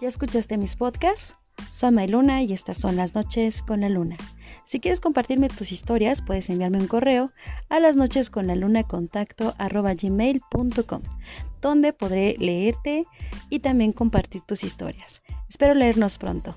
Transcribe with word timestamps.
¿Ya 0.00 0.08
escuchaste 0.08 0.56
mis 0.56 0.76
podcasts? 0.76 1.36
Soy 1.68 1.90
May 1.90 2.08
Luna 2.08 2.42
y 2.42 2.54
estas 2.54 2.78
son 2.78 2.96
las 2.96 3.14
noches 3.14 3.60
con 3.62 3.82
la 3.82 3.90
luna. 3.90 4.16
Si 4.64 4.80
quieres 4.80 4.98
compartirme 4.98 5.50
tus 5.50 5.72
historias, 5.72 6.22
puedes 6.22 6.48
enviarme 6.48 6.78
un 6.78 6.86
correo 6.86 7.32
a 7.68 7.80
las 7.80 7.96
noches 7.96 8.30
con 8.30 8.46
la 8.46 8.54
luna 8.54 8.84
contacto 8.84 9.54
donde 11.60 11.92
podré 11.92 12.36
leerte 12.38 13.04
y 13.50 13.58
también 13.58 13.92
compartir 13.92 14.40
tus 14.40 14.64
historias. 14.64 15.20
Espero 15.50 15.74
leernos 15.74 16.16
pronto. 16.16 16.56